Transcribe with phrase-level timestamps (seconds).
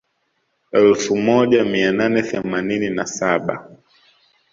[0.71, 3.69] Elfu moja mia nane themanini na saba